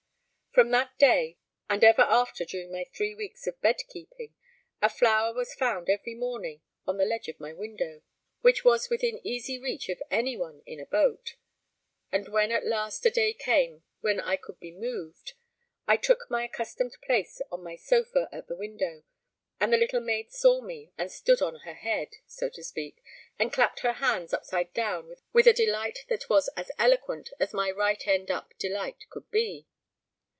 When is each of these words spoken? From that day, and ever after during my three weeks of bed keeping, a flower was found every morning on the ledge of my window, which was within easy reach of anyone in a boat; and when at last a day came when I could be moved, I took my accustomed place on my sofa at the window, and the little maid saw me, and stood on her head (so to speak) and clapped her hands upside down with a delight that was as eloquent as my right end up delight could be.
From 0.53 0.69
that 0.71 0.99
day, 0.99 1.37
and 1.69 1.81
ever 1.81 2.01
after 2.01 2.43
during 2.43 2.73
my 2.73 2.83
three 2.93 3.15
weeks 3.15 3.47
of 3.47 3.61
bed 3.61 3.77
keeping, 3.87 4.35
a 4.81 4.89
flower 4.89 5.33
was 5.33 5.53
found 5.53 5.89
every 5.89 6.13
morning 6.13 6.59
on 6.85 6.97
the 6.97 7.05
ledge 7.05 7.29
of 7.29 7.39
my 7.39 7.53
window, 7.53 8.01
which 8.41 8.65
was 8.65 8.89
within 8.89 9.25
easy 9.25 9.57
reach 9.57 9.87
of 9.87 10.03
anyone 10.11 10.61
in 10.65 10.77
a 10.81 10.85
boat; 10.85 11.37
and 12.11 12.27
when 12.27 12.51
at 12.51 12.65
last 12.65 13.05
a 13.05 13.09
day 13.09 13.31
came 13.33 13.83
when 14.01 14.19
I 14.19 14.35
could 14.35 14.59
be 14.59 14.73
moved, 14.73 15.35
I 15.87 15.95
took 15.95 16.29
my 16.29 16.43
accustomed 16.43 16.97
place 17.01 17.41
on 17.49 17.63
my 17.63 17.77
sofa 17.77 18.27
at 18.33 18.49
the 18.49 18.57
window, 18.57 19.03
and 19.57 19.71
the 19.71 19.77
little 19.77 20.01
maid 20.01 20.33
saw 20.33 20.59
me, 20.59 20.91
and 20.97 21.09
stood 21.09 21.41
on 21.41 21.59
her 21.61 21.75
head 21.75 22.15
(so 22.27 22.49
to 22.49 22.61
speak) 22.61 23.01
and 23.39 23.53
clapped 23.53 23.79
her 23.79 23.93
hands 23.93 24.33
upside 24.33 24.73
down 24.73 25.15
with 25.31 25.47
a 25.47 25.53
delight 25.53 25.99
that 26.09 26.27
was 26.27 26.49
as 26.57 26.69
eloquent 26.77 27.29
as 27.39 27.53
my 27.53 27.71
right 27.71 28.05
end 28.05 28.29
up 28.29 28.53
delight 28.59 29.05
could 29.09 29.31
be. 29.31 29.65